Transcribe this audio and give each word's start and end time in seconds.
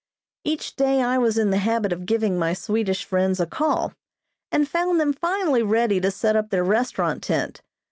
Each 0.43 0.75
day 0.75 0.99
I 1.03 1.19
was 1.19 1.37
in 1.37 1.51
the 1.51 1.59
habit 1.59 1.93
of 1.93 2.07
giving 2.07 2.35
my 2.35 2.53
Swedish 2.55 3.05
friends 3.05 3.39
a 3.39 3.45
call, 3.45 3.93
and 4.51 4.67
found 4.67 4.99
them 4.99 5.13
finally 5.13 5.61
ready 5.61 6.01
to 6.01 6.09
set 6.09 6.35
up 6.35 6.49
their 6.49 6.63
restaurant 6.63 7.21
tent. 7.21 7.61